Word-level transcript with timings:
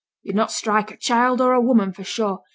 'Yo'd 0.23 0.35
not 0.35 0.51
strike 0.51 0.89
a 0.89 0.97
child 0.97 1.39
or 1.39 1.53
a 1.53 1.61
woman, 1.61 1.93
for 1.93 2.03
sure! 2.03 2.41